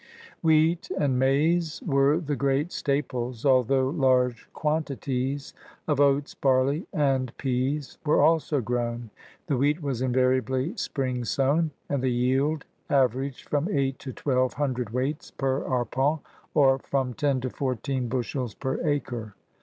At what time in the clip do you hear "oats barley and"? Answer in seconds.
5.99-7.37